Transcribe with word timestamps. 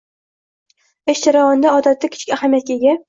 Ish 1.13 1.21
jarayonida 1.25 1.75
odatda 1.81 2.11
kichik 2.15 2.33
ahamiyatga 2.39 2.79
ega 2.81 2.97